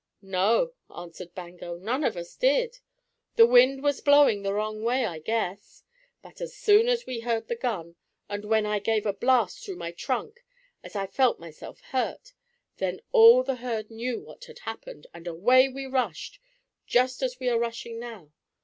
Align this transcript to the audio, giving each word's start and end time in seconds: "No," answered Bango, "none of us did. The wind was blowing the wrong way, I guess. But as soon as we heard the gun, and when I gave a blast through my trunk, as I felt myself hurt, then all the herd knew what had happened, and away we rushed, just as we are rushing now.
"No," 0.23 0.73
answered 0.89 1.35
Bango, 1.35 1.77
"none 1.77 2.03
of 2.03 2.17
us 2.17 2.35
did. 2.35 2.79
The 3.35 3.45
wind 3.45 3.83
was 3.83 4.01
blowing 4.01 4.41
the 4.41 4.51
wrong 4.51 4.81
way, 4.81 5.05
I 5.05 5.19
guess. 5.19 5.83
But 6.23 6.41
as 6.41 6.55
soon 6.57 6.89
as 6.89 7.05
we 7.05 7.19
heard 7.19 7.47
the 7.47 7.55
gun, 7.55 7.97
and 8.27 8.43
when 8.43 8.65
I 8.65 8.79
gave 8.79 9.05
a 9.05 9.13
blast 9.13 9.63
through 9.63 9.75
my 9.75 9.91
trunk, 9.91 10.43
as 10.83 10.95
I 10.95 11.05
felt 11.05 11.39
myself 11.39 11.81
hurt, 11.91 12.33
then 12.77 13.01
all 13.11 13.43
the 13.43 13.57
herd 13.57 13.91
knew 13.91 14.19
what 14.19 14.45
had 14.45 14.57
happened, 14.61 15.05
and 15.13 15.27
away 15.27 15.69
we 15.69 15.85
rushed, 15.85 16.39
just 16.87 17.21
as 17.21 17.39
we 17.39 17.47
are 17.47 17.59
rushing 17.59 17.99
now. 17.99 18.31